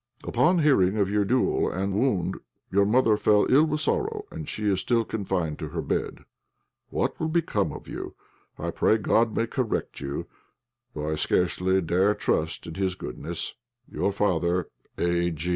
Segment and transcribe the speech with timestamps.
[0.23, 2.39] "Upon hearing of your duel and wound
[2.71, 6.25] your mother fell ill with sorrow, and she is still confined to her bed.
[6.89, 8.15] "What will become of you?
[8.57, 10.25] I pray God may correct you,
[10.95, 13.53] though I scarcely dare trust in His goodness.
[13.91, 15.35] "Your father, "A.